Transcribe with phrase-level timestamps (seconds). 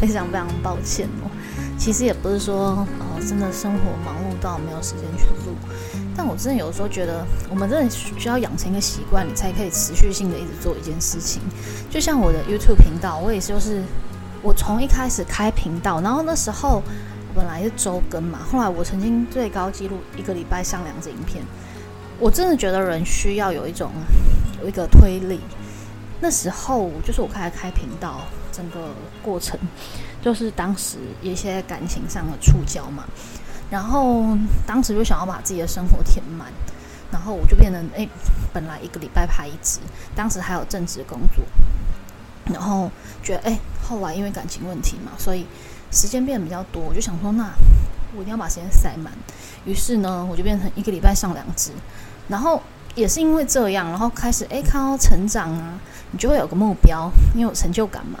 [0.00, 1.30] 非常非常抱歉哦。
[1.78, 5.54] 其实也不是说呃真的生活忙碌到没有时间去录，
[6.16, 11.42] 但我真的有时候觉得，我们真的需要养成一个习惯，你才可以持续性的一直做一件事情。
[11.90, 13.82] 就像我的 YouTube 频道，我也是就是
[14.42, 16.82] 我从一开始开频道，然后那时候。
[17.32, 21.44] 本来是周更嘛，后来我曾经最高纪录一个礼拜上两支影片。
[22.18, 23.92] 我真的觉得人需要有一种
[24.60, 25.38] 有一个推力。
[26.20, 28.90] 那时候就是我开始开频道，整个
[29.22, 29.58] 过程
[30.22, 33.04] 就是当时一些感情上的触礁嘛，
[33.70, 36.52] 然后当时就想要把自己的生活填满，
[37.10, 38.08] 然后我就变成诶，
[38.52, 39.80] 本来一个礼拜拍一支，
[40.14, 41.44] 当时还有正职工作，
[42.52, 42.90] 然后
[43.22, 45.46] 觉得诶，后来因为感情问题嘛，所以。
[45.92, 47.50] 时间变得比较多，我就想说，那
[48.14, 49.12] 我一定要把时间塞满。
[49.64, 51.72] 于是呢，我就变成一个礼拜上两支。
[52.28, 52.62] 然后
[52.94, 55.80] 也是因为这样，然后开始哎看到成长啊，
[56.12, 58.18] 你就会有个目标，你有成就感嘛。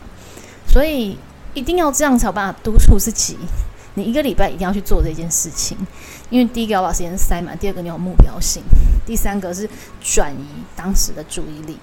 [0.66, 1.18] 所以
[1.54, 3.36] 一定要这样才有办法督促自己。
[3.94, 5.76] 你一个礼拜一定要去做这件事情，
[6.30, 8.62] 因为第一个要把时间塞满，第二个你有目标性，
[9.04, 9.68] 第三个是
[10.00, 11.78] 转移当时的注意力。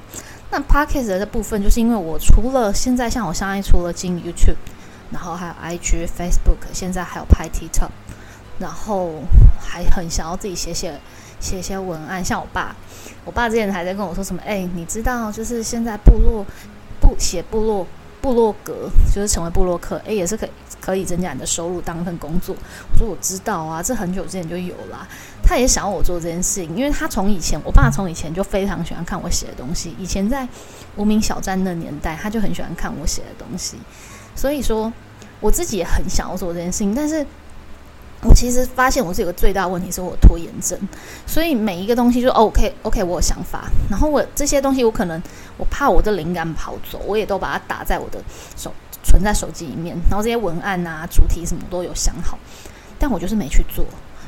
[0.49, 4.55] 那 podcast 的部分，就是因为我除了现在像我现在除了进 YouTube。
[5.09, 7.88] 然后还有 IG、Facebook，现在还有拍 TikTok，
[8.59, 9.23] 然后
[9.58, 10.99] 还很想要自己写写
[11.39, 12.23] 写些文案。
[12.23, 12.75] 像我爸，
[13.25, 16.45] 我爸之前还在跟我说什么：“哎，你知道就是现在部落
[16.99, 17.85] 不写部落
[18.21, 20.49] 部落格，就是成为部落客，哎，也是可以
[20.80, 22.55] 可以增加你的收入，当一份工作。”
[22.91, 25.08] 我说：“我知道啊，这很久之前就有了。”
[25.43, 29.95] 他也想要我做这件事情，因为他从以前，我爸从以前就非常喜欢看我写的东西。
[29.97, 30.45] 以前在
[30.97, 33.77] 无名小站的年代，他就很喜欢看我写的东西。
[34.36, 34.92] 所以说，
[35.39, 37.26] 我自己也很想要做这件事情，但是
[38.27, 40.77] 我其实发现我是有个最大问题，是我拖延症。
[41.26, 45.21] 所以每一个东西就 OK OK，我有想法，然后我这些东西我可能
[45.58, 48.20] 我怕我的灵感跑走，我也都把它打在我的
[48.55, 48.71] 手
[49.04, 52.38] 存在手机里面，然后这些文案啊、主题什么都有想好，
[52.99, 53.86] 但我就是没去做。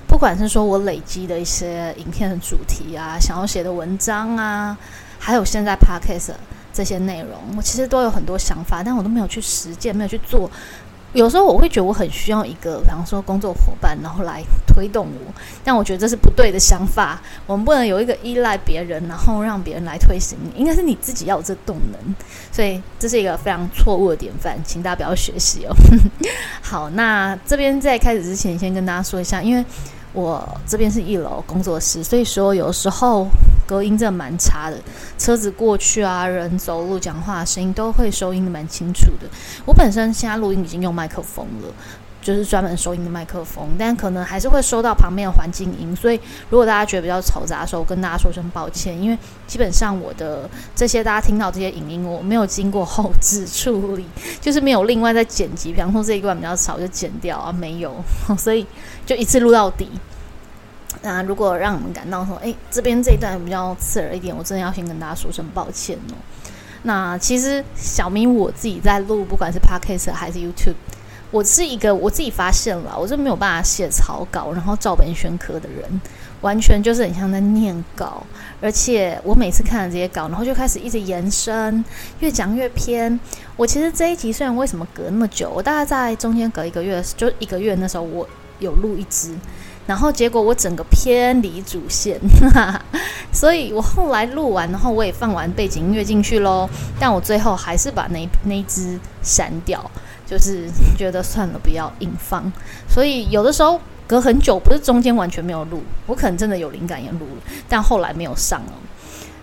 [0.08, 4.78] 不管是说我累积的一些影片的主题啊，想要写的文章啊，
[5.20, 6.34] 还有现在 Podcast。
[6.72, 10.50] 这些内容，我其实都有很多想法，但我都没有去实践，没有去做。
[11.14, 15.34] 有时候我会觉得我很需要一个，比方说工作伙伴，然后来推动我。
[15.64, 17.20] 但我觉得这是不对的想法。
[17.48, 20.60] 我们不能有一个依赖别人，然后让别人来推行你。
[20.60, 22.16] 应该是你自己要有这动能。
[22.52, 25.76] 所以这是一个非常错误的典范，请大家不要学习哦。
[26.62, 29.66] 好，那这边在开始之前，先跟大家说一下，因为。
[30.12, 33.28] 我这边是一楼工作室，所以说有时候
[33.68, 34.78] 隔音真的蛮差的，
[35.18, 39.28] 车子过去啊，人走路、讲话声音都会收音的蛮清楚的。
[39.66, 41.74] 我本身现在录音已经用麦克风了，
[42.30, 46.20] 就是专门收音的麦克风，但可能还是会收到旁边的环境音，所以
[46.52, 49.18] 如果大家觉得比较嘈杂的时候，跟大家说声抱歉，因为
[49.48, 54.06] 基本上我的这些大家听到这些影音，我没有经过后置处理，
[54.40, 57.96] 就是没有另外再剪辑，比方说这一段比较吵就剪掉啊，没有，
[58.38, 58.64] 所以
[59.08, 59.90] 就一次录到底。
[61.02, 66.14] 那如果让我们感到说，哎，这边这一段比较刺耳一点，我真的要先跟大家说声抱歉哦。
[66.84, 70.76] 那其实小明我自己在录，不管是 Podcast 还是 YouTube，
[71.32, 76.02] 我是一个我自己发现了，我是没有办法写草稿，然后照本宣科的人，
[76.42, 78.24] 完全就是很像在念稿。
[78.62, 81.86] 而且我每次看了这些稿，然后就开始一直延伸，
[82.20, 83.20] 越讲越偏。
[83.56, 89.34] 我其实这一集虽然为什么隔那么久，我大概在中间隔一个月，就一个月那时候我有录一支。
[89.86, 92.20] 然后结果我整个偏离主线，
[93.34, 96.70] 所以我后来录完，然后我也放完背景音乐进去喽。
[97.00, 99.84] 但我最后还是把那那支删掉，
[100.30, 102.52] 就是觉得算了，不要硬放。
[102.88, 108.74] 所以有的时候隔很久，不是中间完全没有录，我可能真的有灵感也录了，但后来没有上哦，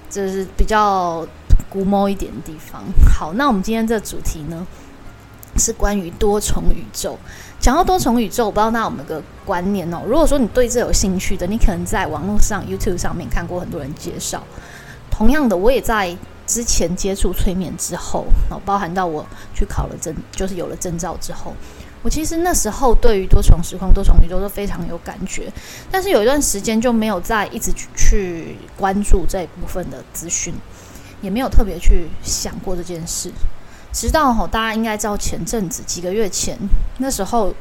[0.09, 1.27] 就是比较
[1.69, 2.83] 古摸一点的地方。
[3.12, 4.67] 好，那我们今天这主题呢？
[5.59, 7.19] 是关于多重宇宙。
[7.59, 10.03] 讲到多重宇宙，我不知道大家有没有个观念哦。
[10.06, 14.43] 如果说你对这有兴趣的，你可能在网络上 YouTube 上面看过很多人介绍。
[15.11, 16.15] 同样的，我也在
[16.46, 21.52] 之前接触催眠之后，哦，包含到我去考了证，就是有了证照之后，
[22.02, 25.52] 我其实那时候对于多重时空、多重宇宙都非常有感觉。
[25.90, 30.54] 但是有一段时间就没有再一直去关注这一部分的资讯，
[31.20, 33.31] 也没有特别去想过这件事。
[33.93, 36.56] 直到吼，大家应该知道前阵子几个月前，
[36.98, 37.52] 那时候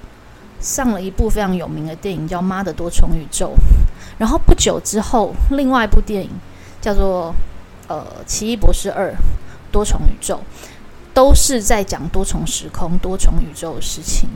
[0.60, 3.54] 上了一部非常有名的电影叫《妈的多重宇宙》，
[4.18, 6.30] 然后不久之后，另外一部电影
[6.82, 7.34] 叫做
[7.88, 9.14] 《呃奇异博士二：
[9.72, 10.36] 多重宇宙》，
[11.14, 14.30] 都是在讲多重时空、多重宇宙的事情。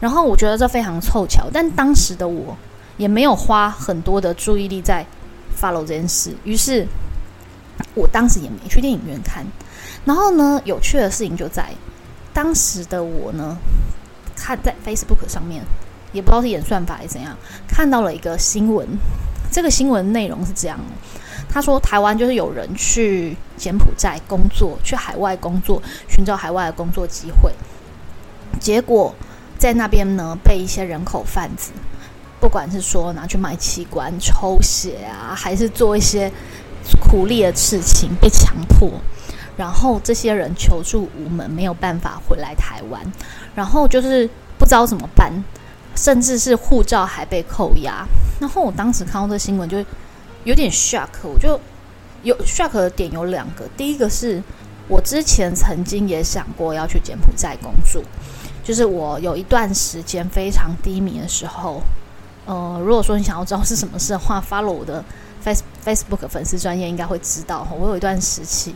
[0.00, 2.56] 然后我觉得这非常凑巧，但当时的我
[2.96, 5.06] 也没有花很多的注意力在
[5.58, 6.34] follow 这件事。
[6.44, 6.86] 于是，
[7.94, 9.44] 我当时也没去电影院看。
[10.04, 11.70] 然后呢，有趣的事情就在
[12.32, 13.56] 当时的我呢，
[14.36, 15.62] 看在 Facebook 上面，
[16.12, 17.34] 也不知道是演算法还是怎样，
[17.66, 18.86] 看到了一个新闻。
[19.50, 20.78] 这个新闻内容是这样：
[21.54, 27.52] 他说，台湾就是有人去柬埔寨工作，去海外工作，寻找海外的工作机会。
[28.58, 29.14] 结果
[29.56, 31.70] 在那边呢，被一些人口贩子，
[32.40, 36.28] 不管是说拿去卖器官、抽血啊，还是做一些
[37.00, 38.90] 苦力的事情，被强迫。
[39.56, 43.00] 然后这些人求助无门，没有办法回来台湾，
[43.54, 44.28] 然后就是
[44.58, 45.32] 不知道怎么办，
[45.94, 48.04] 甚至是护照还被扣押。
[48.40, 49.78] 然后我当时看到这新闻，就
[50.44, 51.08] 有点 shock。
[51.22, 51.60] 我就
[52.22, 54.42] 有 shock 的点有两个，第一个是
[54.88, 58.02] 我之前曾经也想过要去柬埔寨工作，
[58.62, 61.82] 就是我有一段时间非常低迷的时候，
[62.46, 65.04] 呃，如果说你想要知道是什么事的话，follow 我的
[65.42, 68.74] face Facebook 粉丝专业应该会知道，我有一段时期。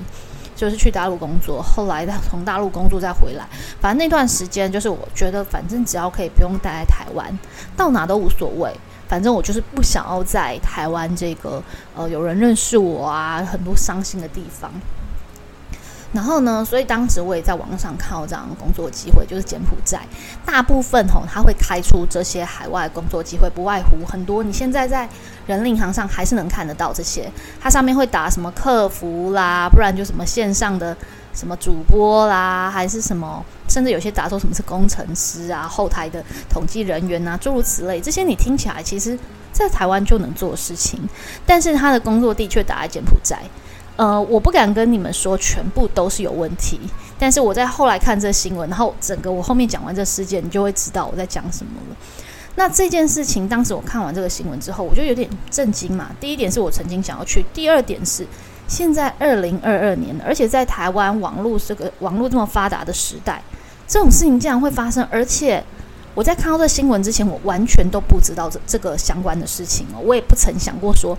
[0.58, 3.48] 就是去大陆工作，后来他从大陆工作再回来，
[3.80, 7.38] 反正那段时间就是我觉得，反正只要可以不用待在台湾，
[7.76, 8.74] 到哪都无所谓。
[9.08, 11.62] 反正我就是不想要在台湾这个
[11.96, 14.70] 呃有人认识我啊，很多伤心的地方。
[16.10, 20.00] 然后呢，所以当时我也在网上看到这样的工作机会，就是柬埔寨，
[20.42, 24.42] 大部分吼他会开出这些海外工作机会，不外乎很多。
[24.42, 25.06] 你现在在
[25.46, 27.30] 人力行上还是能看得到这些，
[27.60, 30.96] 它上面会打什么客服啦，不然就什么线上的
[31.34, 38.00] 什么主播啦，还是什么，甚至有些打说什么是工程师啊，后台的统计人员呐，诸如此类。
[38.00, 39.18] 这些你听起来其实，
[39.52, 41.00] 在台湾就能做的事情，
[41.46, 43.40] 但是他的工作地却打在柬埔寨。
[43.96, 46.78] 呃，我不敢跟你们说全部都是有问题，
[47.18, 51.96] 但是我在后来看这新闻，然后整个我后面讲完这事件，你就会知道我在讲什么了。
[52.54, 56.10] 那这件事情，当时我看完这个新闻之后，我就有点震惊嘛。
[56.20, 58.24] 第一点是我曾经想要去，第二点是
[58.68, 63.42] 现在二零二二年，而且在台湾网络这个网络这么发达的时代，
[63.88, 65.02] 这种事情竟然会发生。
[65.10, 65.64] 而且
[66.14, 71.18] 我在看到这新闻之前，我完全都不知道这这个相关的事情哦，我也不曾想过说。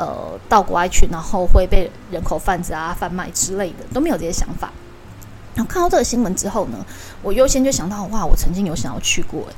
[0.00, 4.70] 呃，到国外去，然后会被人口贩子啊贩卖之类的，都没有这些想法。
[5.56, 6.86] 然后看到这个新闻之后呢，
[7.20, 9.48] 我优先就想到，哇，我曾经有想要去过，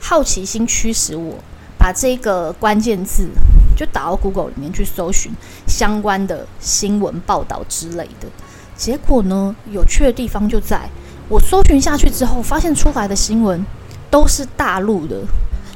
[0.00, 1.36] 好奇心驱使我
[1.78, 3.28] 把这个关键字
[3.76, 5.32] 就打到 Google 里面去搜寻
[5.66, 8.28] 相关的新闻报道之类的。
[8.76, 10.88] 结果呢，有趣的地方就在
[11.28, 13.64] 我搜寻下去之后，发现出来的新闻
[14.10, 15.16] 都是大陆的，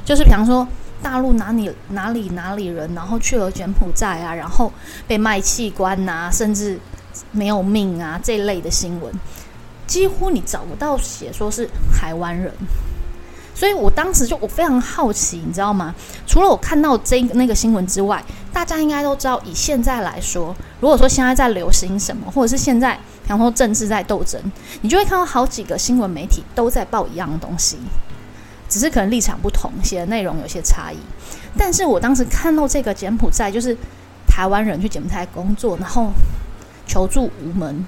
[0.03, 0.67] 就是比方说。
[1.03, 4.71] 大陆哪里哪里哪里人，然后去了柬埔寨啊，然后
[5.05, 6.79] 被卖器官呐，甚至
[7.31, 9.13] 没有命啊这类的新闻，
[9.85, 12.51] 几乎你找不到写说是台湾人。
[13.55, 15.95] 所以我当时就我非常好奇，你知道吗？
[16.27, 24.39] 除了我看到这那个新闻之外，大家应该都知道，以现在来说，如果说现在在流行什么，或者是现在然后政治在斗争，
[24.81, 27.77] 你就会看到好几个新闻媒体都在报一样的东西。
[28.67, 30.97] 只是可能立场不同，写的内容有些差异。
[31.57, 33.77] 但是我当时看到这个柬埔寨，就是
[34.27, 36.11] 台湾人去柬埔寨工作，然后
[36.87, 37.85] 求助无门，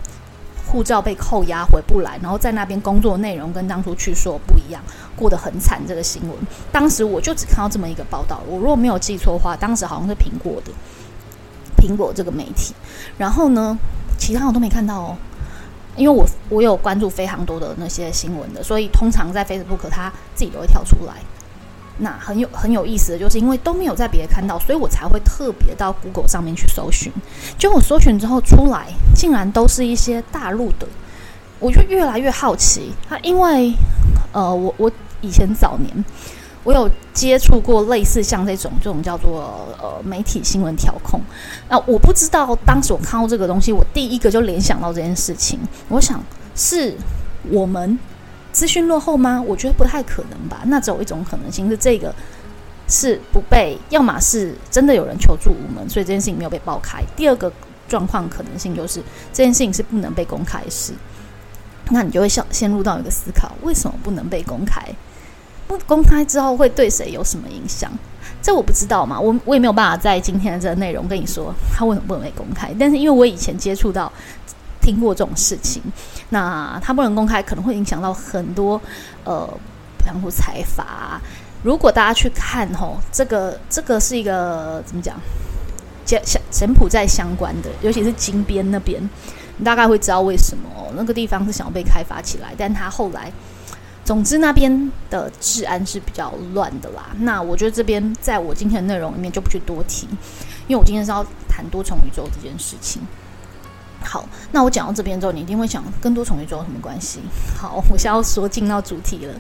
[0.68, 4.82] 护照被扣押回不来，然后在那边工作内容跟当初去说不一样，
[5.16, 5.82] 过得很惨。
[5.88, 6.32] 这个新闻，
[6.72, 8.42] 当时我就只看到这么一个报道。
[8.48, 10.72] 我如果没有记错的话，当时好像是苹果的
[11.78, 12.76] 苹果这个媒体。
[13.18, 13.78] 然后呢，
[14.20, 15.18] 其他我都没看到哦。
[15.96, 21.16] 因为我我有关注非常多的那些新闻的，所以通常在 Facebook 它自己都会跳出来。
[22.00, 27.12] 那很有很有意思的就是，因为都没有在别人看到，所以我才会特别到 Google 上面去搜寻。
[27.58, 30.88] 结果搜寻之后出来，竟然都是一些大陆的，
[31.60, 32.92] 我就越来越好奇。
[33.08, 33.74] 他因为
[34.32, 36.06] 呃，我我以前早年。
[36.64, 41.22] 我有接触过类似像这种这种叫做呃媒体新闻调控，
[41.70, 45.58] 那我不知道当时我看到这个东西，我第一个就联想到这件事情。
[45.88, 46.22] 我想
[46.56, 46.94] 是
[47.50, 47.98] 我们
[48.58, 49.40] 资讯落后吗？
[49.40, 50.64] 我觉得不太可能吧。
[50.66, 52.12] 那只有一种可能性是这个
[52.88, 57.04] 是不被，要么是真的有人求助无门，所以这件事情没有被爆开。
[57.16, 57.54] 第二个
[57.88, 59.00] 状况可能性就是
[59.32, 60.92] 这件事情是不能被公开是。
[61.92, 64.82] 那你就会陷陷入到一个思考：为什么不能被公开？
[65.68, 67.92] 不公开之后会对谁有什么影响？
[68.42, 72.74] 这我不知道嘛，我我也没有办法在今天的这个内容跟你说他为什么不能被公开。
[72.80, 74.12] 但是因为我以前接触到、
[74.88, 75.82] 听过这种事情，
[76.30, 78.80] 那他不能公开，可能会影响到很多
[79.26, 79.46] 呃，
[79.98, 81.20] 比方说财阀。
[81.62, 85.20] 如果大家去看吼，这个这个是一个怎么讲？
[86.06, 89.02] 柬柬埔寨相关的，尤其是金边那边，
[89.58, 93.30] 你大概会知道为什么那个地方是想要被开发起来，但他后来。
[94.06, 97.08] 总之那边的治安是比较乱的啦。
[97.20, 100.08] 那我觉得这边在我今天的内容里面就不去多提，
[100.66, 103.02] 因为我今天是要谈多重宇宙这件事情。
[104.08, 104.24] 好，
[104.54, 107.20] 那我讲到这边之后，你一定会想跟多重宇宙有什么关系？
[107.60, 109.34] 好，我现在要说进到主题了。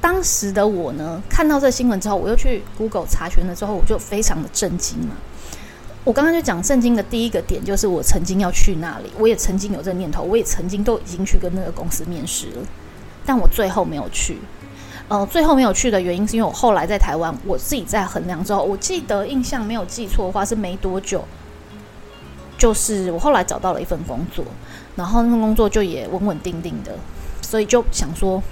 [0.00, 5.16] 当时的我呢，看到这新闻之后，我又去 Google 查询了之后，我就非常的震惊嘛。
[6.04, 12.62] 我刚刚就讲震惊的第一个点，就是我曾经要去那里，我也曾经有这念头，我也曾经都已经去跟那个公司面试了，
[13.26, 14.38] 但我最后没有去。
[15.08, 21.24] 呃，最后没有去的原因是因为我后来在台湾，我自己在衡量之后，我记得印象没有记错的话，是没多久，
[22.64, 24.42] 就是我后来找到了一份工作，
[24.96, 26.96] 然后那份工作就也稳稳定定的，
[27.42, 28.42] 所以就想说。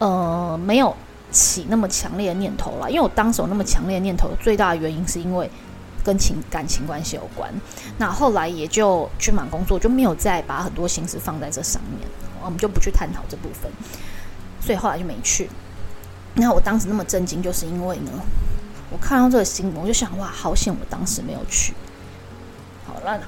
[0.00, 0.94] 呃，没有
[1.32, 5.48] 起那么强烈的念头了，因为我当时有那么强烈的念头，最大的原因是因为
[6.04, 7.52] 跟情感情关系有关。
[7.98, 12.08] 那后来也就去忙工作，就没有再把很多心思放在这上面，
[12.44, 13.70] 我们就不去探讨这部分，
[14.60, 15.48] 所以后来就没去。
[16.34, 18.12] 那我当时那么震惊，就是因为呢，
[18.92, 21.74] 我看到这个新闻，我就想，哇，好险我当时没有去。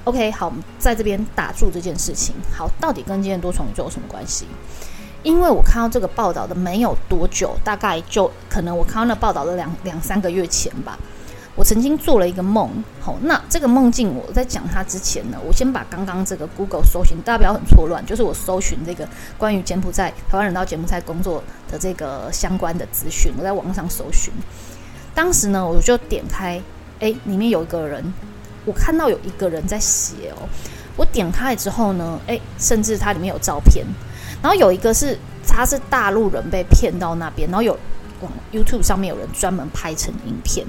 [0.03, 2.35] OK，好，在这边打住这件事情。
[2.55, 4.45] 好，到底跟今天多重宇宙有什么关系？
[5.23, 10.97] 因为我看到这个报道的没有多久，大概就可能我看到那报道的两两三个月前吧。
[11.53, 24.33] 我曾经做了一个梦，好，那这个梦境我在讲它之前呢，我先把刚刚这个 Google 搜寻，大家不要很错乱，就是我搜寻这个关于柬埔寨台湾人到柬埔寨工作的这个相关的资讯，我在网上搜寻。
[25.13, 26.59] 当时呢，我就点开，
[27.01, 28.01] 哎，里面有一个人，
[28.65, 30.47] 我看到有一个人在写哦，
[30.95, 33.85] 我点开之后呢，哎，甚至它里面有照片。
[34.41, 37.77] 然后有一个是，他是大陆人被骗到那边，然后有
[38.21, 40.65] 往 YouTube 上面有人专门拍成影片。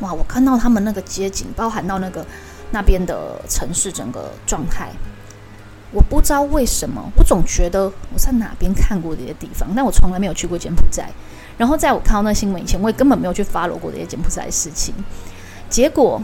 [0.00, 0.12] 哇！
[0.12, 2.24] 我看到他们那个街景，包含到那个
[2.70, 4.90] 那边的城市整个状态，
[5.90, 11.10] 我不知道为什么，我总觉得我在哪边看过这些地方，但我从来没有去过柬埔寨。
[11.56, 14.94] 然后在我看到那新闻以前，我也根本没有去 follow 过这些柬埔寨的事情。
[15.68, 16.20] 结果，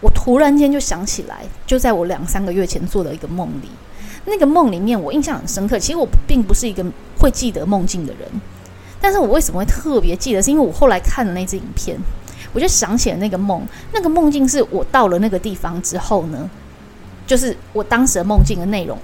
[0.00, 3.68] 我突然间就想起来，就在我两三个月前做的一个梦里。
[4.26, 5.78] 那个梦里面，我印象很深刻。
[5.78, 6.84] 其实我并不是一个
[7.18, 8.28] 会记得梦境的人，
[9.00, 10.42] 但是我为什么会特别记得？
[10.42, 11.96] 是因为我后来看了那支影片，
[12.52, 13.64] 我就想起了那个梦。
[13.92, 16.50] 那个梦境是我到了那个地方之后呢，
[17.24, 18.98] 就是我当时的梦境的内容，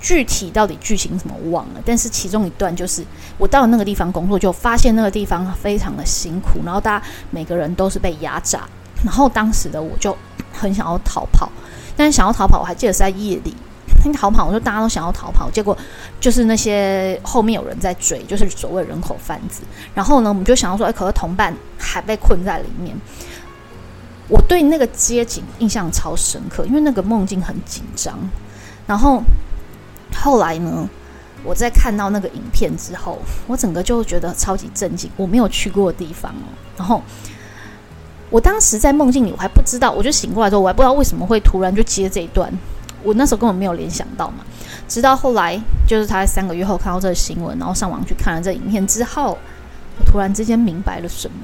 [0.00, 1.80] 具体到底剧情怎么忘了。
[1.84, 3.04] 但是其中一段就是
[3.38, 8.68] 我到了那个地方工作，就发现那个地方非常的辛苦，然后大家每个人都是被压榨。
[9.04, 10.16] 然后当时的我就
[10.54, 11.50] 很想要逃跑，
[11.96, 13.54] 但是想要逃跑，我还记得是在夜里。
[14.12, 15.76] 逃跑，我说大家都想要逃跑，结果
[16.20, 19.62] 就是那些后面有人在追，就是所谓人口贩子。
[19.94, 22.94] 然后呢，我们就想要说，哎，可是同伴还被困在里面。
[24.28, 28.18] 我对那个街景印象超深刻，因为那个梦境很紧张。
[28.86, 29.22] 然后
[30.14, 30.86] 后来呢，
[31.42, 35.10] 我在看到那个影片之后，我整个就觉得超级震惊。
[35.16, 36.48] 我没有去过的地方哦。
[36.76, 37.00] 然后
[38.34, 42.52] 我当时在梦境里，我还不知道，我就醒过来之后，我还不知道为什么会突然就接这一段。
[43.04, 44.38] 我那时候根本没有联想到嘛，
[44.88, 49.38] 直到后来，就是他在三个月后看到这个新闻，然后上网去看了这影片之后，
[50.00, 51.36] 我突然之间明白了什么。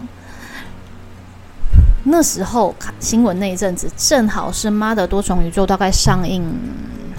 [2.02, 6.42] 那时候看新闻那一阵子，正好是《妈的多重宇宙》大概上映，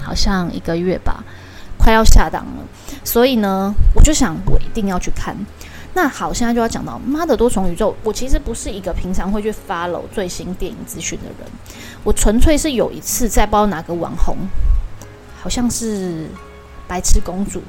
[0.02, 1.24] 好像一个月吧，
[1.78, 2.62] 快要下档了，
[3.04, 5.34] 所以呢，我就想我一定要去看。
[5.94, 7.92] 那好，现在就要讲到《妈的多重宇宙》。
[8.02, 11.50] 我其实不是一个平常会去 follow 最新电影资讯的人，
[12.02, 14.36] 我纯粹是有一次在不知道哪个网红，
[15.42, 16.26] 好像是
[16.88, 17.60] 白痴公主，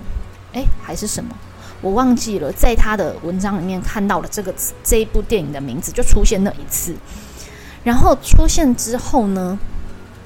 [0.53, 1.35] 哎，还是什么，
[1.81, 6.95] 我忘记了，在他的文章里面看到了这个这一部电影的名字，就出现那一次。
[7.83, 9.59] 然后出现之后呢，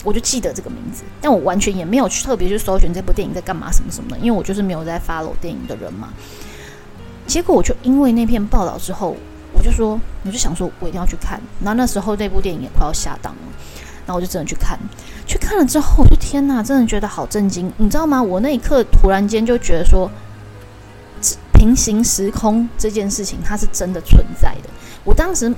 [0.04, 6.14] 我就记得这个名字，但我完全也没有去特别去搜寻这部电影在干嘛什么什么的，因为我就是没有在 follow 电影的人嘛。
[7.28, 9.16] 结果我就因为那篇报道之后，
[9.54, 11.40] 我就说，我就想说，我一定要去看。
[11.60, 13.42] 然后那时候那部电影也快要下档了，
[14.06, 14.80] 然后我就真的去看。
[15.28, 18.24] 去看了之后，我就天哪，真的觉得好震惊，你知道吗？
[18.24, 20.10] 我那一刻突然间就觉得说，
[21.54, 24.70] 平行时空这件事情它是真的存在的。
[25.04, 25.54] 我当时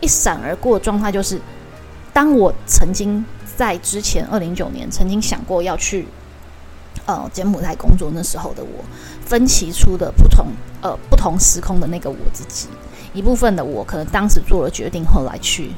[0.00, 1.40] 一闪而过的状态就是，
[2.12, 3.24] 当我曾经
[3.56, 6.06] 在之前二零九年曾经想过要去。
[7.06, 8.84] 呃，柬埔寨工作那时候的我，
[9.28, 10.46] 分歧出的不同
[10.80, 12.66] 呃不同时空的那个我自己，
[13.12, 15.70] 一部分的我可能当时做了决定，后来去，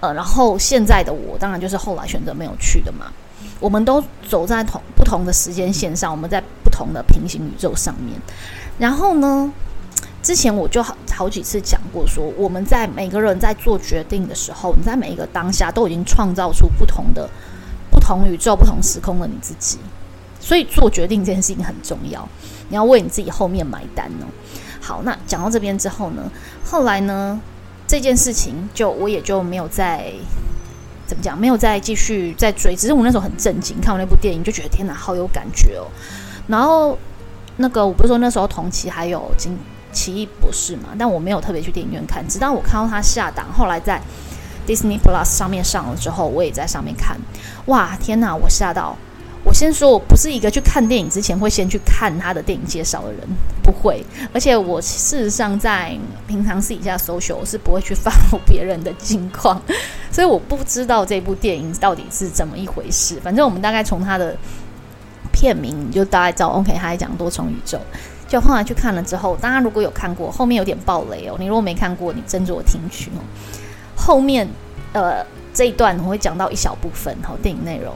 [0.00, 3.12] 呃，然后现在的我当然就是后来选择没有去的嘛。
[3.58, 8.18] 我们都走在同不同的时间线上，我们在不同的平行宇宙上面。
[8.78, 9.52] 然后呢，
[10.22, 17.28] 之前我就好好几次讲过，说我们在每个人在做决定的时候，你在每一个当下都已经创造出不同的
[17.90, 19.78] 不同宇宙、不同时空的你自己。
[20.40, 22.26] 所以做决定这件事情很重要，
[22.70, 24.26] 你要为你自己后面买单哦。
[24.80, 26.22] 好，那讲到这边之后呢，
[26.64, 27.38] 后来呢，
[27.86, 30.10] 这件事情就我也就没有再
[31.06, 32.74] 怎么讲，没有再继续再追。
[32.74, 35.86] 只是我那时候很震惊，看完那部电影就觉得天哪，好有感觉哦。
[36.48, 36.98] 然后
[37.58, 39.56] 那个我不是说那时候同期还有金
[39.92, 44.00] 奇异博士嘛，但我没有特别去电影院看，直到我看到他下档，后来在
[44.66, 47.18] Disney Plus 上面上了之后，我也在上面看。
[47.66, 48.96] 哇，天哪，我吓到！
[49.42, 53.20] 我先说，我不是一个去看电影之前会先去看他的电影介绍的人，
[53.62, 54.04] 不会。
[54.32, 55.96] 而且我事实上在
[56.28, 59.60] 平常私底下搜寻，我是不会去发布别人的近况，
[60.12, 63.18] 所以我不知道这部电影到底是怎么一回事。
[63.24, 64.36] 反正我们大概从他的
[65.32, 67.78] 片名就大概知道，OK，他在讲多重宇宙。
[68.28, 71.36] 就后来去看了之后，大家如果有看过，后面有点暴雷哦。
[71.40, 73.20] 你如果没看过，你斟酌听取哦。
[73.96, 74.46] 后面
[74.92, 77.92] 呃这一段我会讲到一小部分哈，电影内容。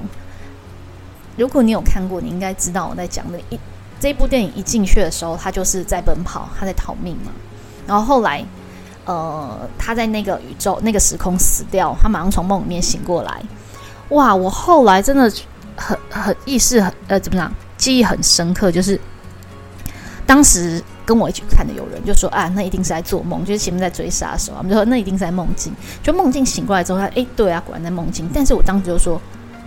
[1.36, 3.38] 如果你有看过，你应该知道我在讲的。
[3.50, 3.58] 一
[4.00, 7.32] 这部电影一进去的时候，他就是在奔跑，他在逃命嘛。
[7.86, 8.44] 然后后来，
[9.06, 13.42] 呃，他在那个宇宙、那个时空死掉，他马上从梦里面醒过来。
[14.10, 14.34] 哇！
[14.34, 15.32] 我后来真的
[15.74, 19.00] 很很意识很呃怎么讲，记忆很深刻，就是
[20.26, 25.72] 当时跟我一起看的有人就说啊，那一定是在做梦，就是前面在追杀的时候，我们就说那一定是在梦境。
[26.02, 28.28] 就梦境醒过来之后，他哎，对啊，果然在梦境。
[28.34, 29.18] 但是我当时就说。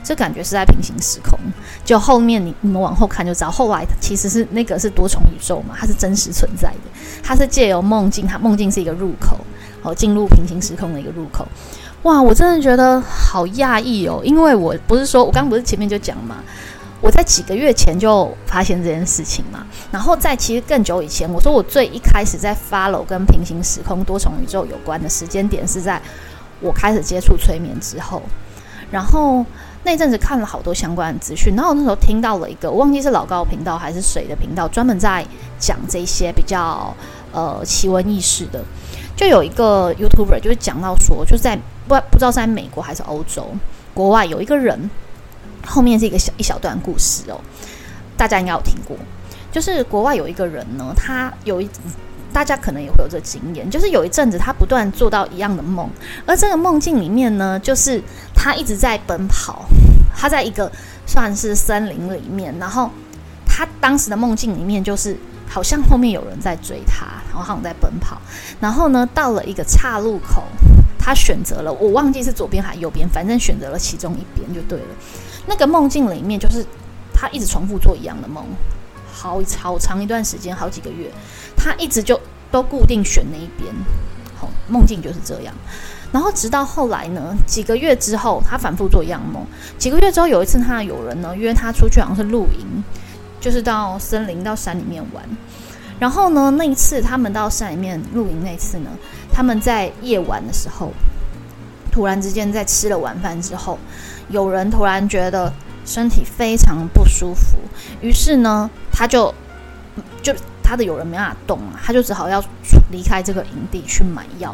[0.07, 1.37] 这感觉是在平行时空，
[1.83, 6.89] 就后面你你们往后看就知道，后来其实是那个是多重宇宙嘛，它是真实存在的，
[7.21, 9.37] 它是借由梦境，它梦境是一个入口，
[9.81, 11.45] 哦，进入平行时空的一个入口。
[12.03, 16.37] 哇，我真的觉得好讶异哦，因为我不是说我刚刚不是前面就讲嘛，
[17.01, 26.01] 我在几个月前就发现这件事情嘛，然后在其实更久以前，我说我最一开始在 follow 跟平行时空、多重宇宙有关的时间点是在
[26.61, 28.21] 我开始接触催眠之后，
[28.89, 29.45] 然后。
[29.87, 35.25] 那阵子看了好多相关的资讯，然后那时候听到了一个，我忘记是老高频道还是谁的频道，专门在
[35.57, 36.93] 讲这些比较
[37.31, 38.61] 呃奇闻异事的。
[39.15, 43.47] 就有一个 YouTuber 就是讲到说，就是在不不知道是在美国还是欧洲
[43.93, 44.89] 国外有一个人，
[45.65, 47.39] 后面是一个小一小段故事哦，
[48.17, 48.97] 大家应该有听过。
[49.53, 51.69] 就是国外有一个人呢，他有一。
[52.37, 55.89] 大家可能也会有这经验，就是有一阵子他不断做到一样的梦，
[56.23, 57.99] 而这个梦境里面呢，就是
[58.35, 59.65] 他一直在奔跑，
[60.15, 60.71] 他在一个
[61.07, 62.91] 算是森林里面，然后
[63.47, 65.17] 他当时的梦境里面就是
[65.49, 68.21] 好像后面有人在追他，然后好像在奔跑，
[68.59, 70.43] 然后呢到了一个岔路口，
[70.99, 74.85] 他选择了我忘记是左边还是右边，反正选择了其中一边就对了。
[75.47, 76.63] 那个梦境里面就是
[77.11, 78.45] 他一直重复做一样的梦。
[79.19, 81.11] 好好长一段时间，好几个月，
[81.55, 83.73] 他一直就都固定选那一边。
[84.35, 85.53] 好，梦境就是这样。
[86.11, 89.45] 然后直到后来呢，几个月之后，他反复做一样梦。
[89.77, 92.83] 几个月之后，有一次他的友人呢约他出去，好像是露营，
[93.39, 95.23] 就是到森林、到山里面玩。
[95.99, 98.89] 然后呢，那一次他们到山里面露营，那次呢，
[99.31, 100.91] 他们在夜晚的时候，
[101.91, 103.77] 突然之间在吃了晚饭之后，
[104.29, 105.53] 有人突然觉得。
[105.89, 107.55] 身体非常不舒服，
[108.01, 109.33] 于是呢，他就
[110.21, 110.33] 就
[110.67, 112.43] 他的友人没办法动啊，他就只好要
[112.91, 114.53] 离开这个营地去买药。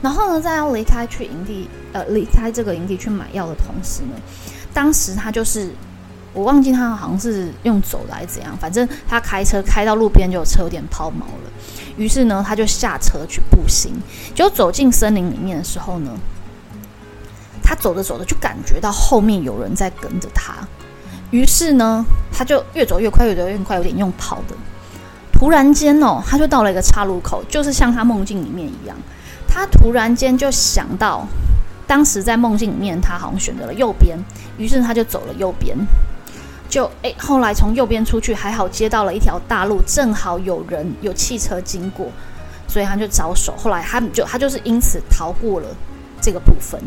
[0.00, 4.16] 然后呢，在要离开去营地呃离开这个营地去买药的同时呢，
[4.72, 5.70] 当时他就是
[6.32, 11.50] 我忘记他好像是用走来怎样，反正他开车开到路边就有车有点抛锚了，
[11.98, 13.92] 于是呢，他就下车去步行，
[14.34, 16.10] 就走进森林里面的时候呢。
[17.64, 20.52] 他走着走着就感觉到后面有人在跟着他，
[21.30, 24.54] 于是呢，他就越走越快，越走越快，有点用跑的。
[25.42, 28.96] 突然间哦，他就到了一个岔路口，就是像他梦境里面一样。
[29.48, 31.26] 他突然间就想到，
[31.84, 34.16] 当时在梦境里面，他好像选择了右边，
[34.56, 35.76] 于是他就走了右边。
[36.68, 42.06] 就诶，后来从右边出去，还好接到了一条大路，正好有人有汽车经过，
[42.68, 43.52] 所以他就着手。
[43.56, 45.66] 后来他们就他就是因此逃过了
[46.20, 46.80] 这个部分。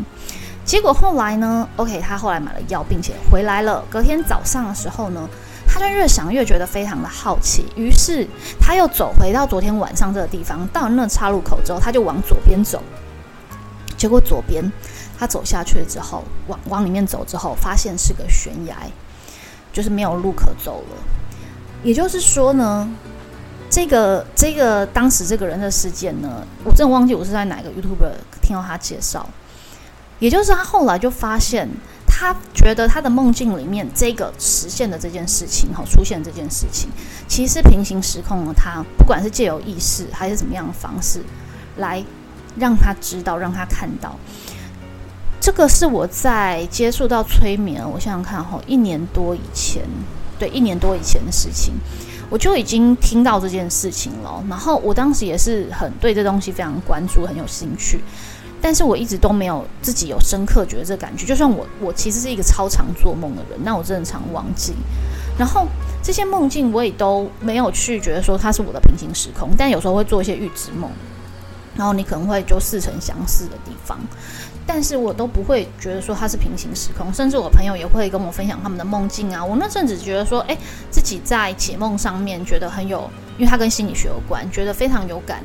[0.64, 3.84] 结果后来呢？OK，他后来买了药，并且回来了。
[3.90, 5.28] 隔天早上的时候呢，
[5.78, 8.26] 他就越想越觉得非常的好奇，于是
[8.58, 10.66] 他又走回到昨天晚上这个地方。
[10.68, 12.82] 到了那岔路口之后，他就往左边走。
[13.94, 14.72] 结果左边
[15.18, 18.74] 他走下去之后，往往里面走之后，发现是个悬崖，
[19.70, 20.96] 就是没有路可走了。
[21.82, 22.88] 也就是说呢，
[23.68, 28.10] 这个这个当时这个人的事件呢，我真的忘记我是在哪个 YouTube
[28.40, 29.28] 听到他介绍。
[30.18, 31.68] 也就是他后来就发现，
[32.18, 36.88] 他觉得他的梦境里面这个实现的这件事情，哈，出现这件事情，
[37.28, 41.20] 其实平行时空的他，不管是借由意识还是怎么样的方式，
[41.76, 42.02] 来
[42.56, 44.16] 让他知道，让他看到。
[45.38, 49.82] 这个是我在接触到催眠，我想想看，哈，一年多以前，
[50.38, 51.74] 对，一年多以前的事情，
[52.30, 54.42] 我就已经听到这件事情了。
[54.48, 58.00] 然后我当时也是很对这东西非常关注，很有兴趣。
[58.66, 61.24] 但是我一直都没有自己有深刻觉得这感觉。
[61.24, 64.74] 就算我我其实是一个超常做梦的人，那我真的常忘记。
[65.38, 65.68] 然后
[66.02, 70.90] 这些梦境我也都没有去觉得说它是我的平行时空，但有时候会做一些预知梦，
[71.76, 74.00] 然后你可能会就似曾相识的地方，
[74.66, 77.14] 但是我都不会觉得说它是平行时空。
[77.14, 79.44] 甚至我朋友也会跟我分享他们的梦境啊。
[79.44, 80.58] 我那阵子觉得说，哎，
[80.90, 85.44] 自己在解梦上面觉得很有，因为它跟心理学有关，觉得非常有感。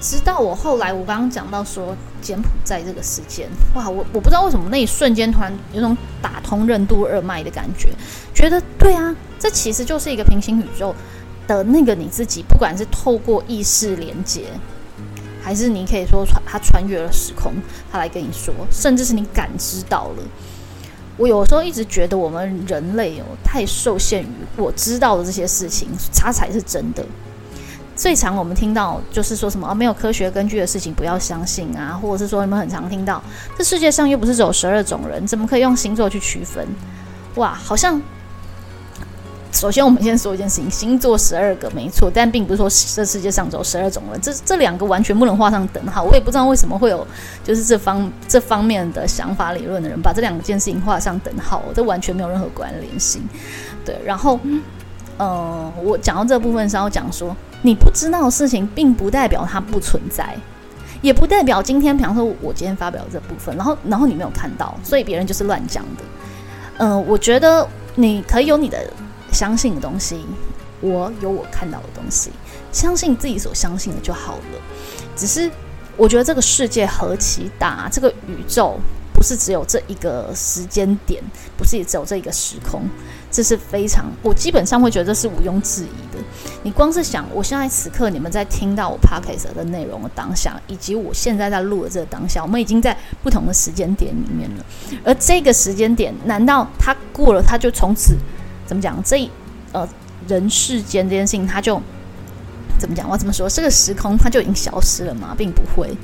[0.00, 7.88] 直到我后来，我刚刚讲到说柬埔寨这个事件，哇，我我不知道为什么那一瞬间突然有种打通任督二脉的感觉，
[8.34, 10.94] 觉得对啊，这其实就是一个平行宇宙
[11.46, 14.44] 的那个你自己，不管是透过意识连接，
[15.42, 17.52] 还是你可以说穿他穿越了时空，
[17.90, 20.22] 他来跟你说，甚至是你感知到了。
[21.16, 27.02] 我有时候一直觉得我们人类哦，太受限于我知道的这些事情，它才是真的。
[27.96, 33.22] 最常我们听到就是说什么啊，没有科学根据的事情不要相信啊，或者是说你们很常听到，
[33.56, 36.68] 这世界上又不是只有十二种人，怎么可以用星座去区分？
[37.36, 38.00] 哇，好像
[39.50, 46.02] 首先我们先说一件事情，星座十二个没错，但并不是说这世界上只有十二种人，这这两个完全不能画上等号。
[46.02, 47.06] 我也不知道为什么会有
[47.42, 53.22] 就是这方这方面的想法理论的人把这两件事情画上等号，这完全没有任何关联性。
[53.86, 54.38] 对，然后。
[55.18, 60.36] 嗯我讲到这部分是要讲说，你不知道的事情，并不代表它不存在，
[61.00, 66.02] 也不代表今天，比方说，我今天发表这部分，然后，然后你没有看到，所以别人就是乱讲的。
[66.78, 68.78] 嗯，我觉得你可以有你的
[69.32, 70.24] 相信的东西，
[70.80, 72.30] 我有我看到的东西，
[72.72, 74.60] 相信自己所相信的就好了。
[75.16, 75.50] 只是
[75.96, 78.78] 我觉得这个世界何其大，这个宇宙。
[79.18, 81.24] 不是只有这一个时间点，
[81.56, 82.82] 不是也只有这一个时空，
[83.30, 86.22] 这是非常，我基本上会觉得这是毋庸置疑的。
[86.62, 94.64] 你光是想，我现在此刻你们在听到我 podcast 的内容的当下，以及我现在在录的这个当下，我们已经在不同的时间点里面了。
[95.04, 98.16] 而这个时间点，难道它过了，它就从此
[98.66, 99.02] 怎么讲？
[99.04, 99.28] 这
[99.72, 99.86] 呃
[100.26, 101.80] 人世间这件事情，它就
[102.78, 103.08] 怎么讲？
[103.08, 103.48] 我怎么说？
[103.48, 105.34] 这个时空它就已经消失了吗？
[105.36, 105.96] 并不会。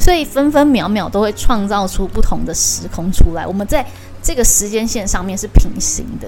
[0.00, 3.86] 所以分分秒秒都会创造出不同的时空出来，我们在
[4.20, 6.26] 这个时间线上面是平行的，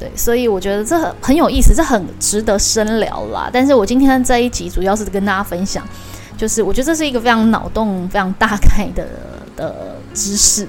[0.00, 3.50] 对，所以我觉得这很很有意思，这很值得深聊啦。
[3.52, 5.86] 但是我今天这一集主要是跟大家分享，
[6.38, 9.06] 就是我觉得这是一个非常脑洞非常大概的
[9.56, 10.66] 的知识，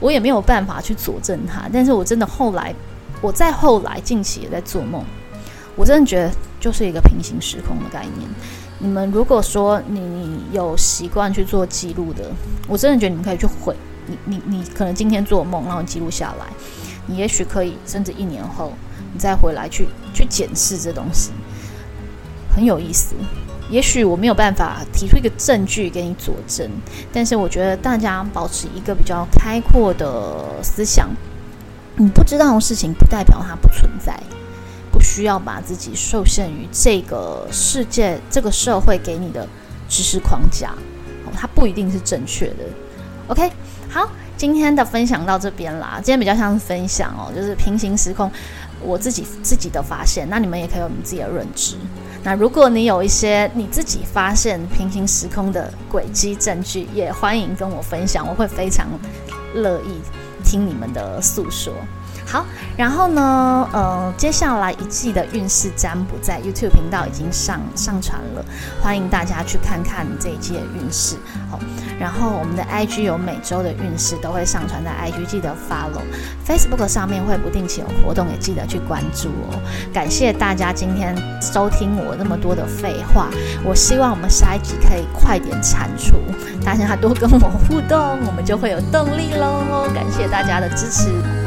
[0.00, 2.74] 我也没有办法去佐证它，但是我真的后来，
[3.20, 5.04] 我再后来近期也在做梦，
[5.76, 8.26] 我真的觉得就是一个平行时空的概念。
[8.78, 12.30] 你们如果说你有习惯去做记录的，
[12.66, 16.46] 我真的觉得你们可以去回你你你可能今天做梦，然后记录下来，
[17.06, 18.72] 你也许可以甚至一年后
[19.12, 21.30] 你再回来去去检视这东西，
[22.54, 23.14] 很有意思。
[23.70, 26.70] 也许我没有办法提出一个证据给你佐证，
[27.12, 31.08] 但是我觉得大家保持一个比较开阔的思想，
[31.96, 34.18] 你不知道的事情不代表它不存在。
[34.92, 39.46] 不需要把自己受限于这个世界、这个社会给你的
[39.88, 40.72] 知识框架，
[41.34, 42.64] 它不一定是正确的。
[43.26, 43.50] OK，
[43.90, 45.94] 好，今天的分享到这边啦。
[45.96, 48.30] 今天比较像是分享哦，就是平行时空
[48.82, 50.28] 我自己自己的发现。
[50.28, 51.76] 那你们也可以有你们自己的认知。
[52.22, 58.88] 那如果你有一些你自己发现平行时空的轨迹证据，也欢迎跟我分享，我会非常
[59.54, 60.00] 乐意
[60.44, 61.72] 听你们的诉说。
[62.26, 62.44] 好，
[62.76, 68.44] 然后呢，呃，接下来一季的运势占卜在 YouTube 频道已经上上传了，
[68.82, 71.16] 欢迎大家去看看这一季的运势。
[71.50, 71.60] 好，
[72.00, 76.02] 然后我们的 IG 有每周的运势都会上传在 IG，记得 follow。
[76.46, 79.60] Facebook 上面会不定期有活动，也记得去关注哦。
[79.92, 83.28] 感谢大家今天收听我那么多的废话，
[83.64, 86.16] 我希望我们下一集可以快点产出，
[86.64, 89.88] 大家多跟我互动，我们就会有动力喽。
[89.94, 91.43] 感谢大家的支持。